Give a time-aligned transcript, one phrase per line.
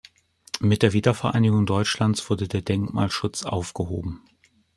[0.59, 4.23] Mit der Wiedervereinigung Deutschlands wurde der Denkmalschutz aufgehoben.